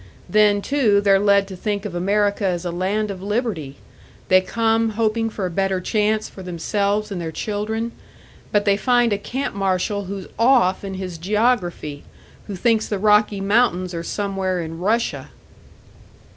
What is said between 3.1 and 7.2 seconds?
of liberty; they come, hoping for a better chance for themselves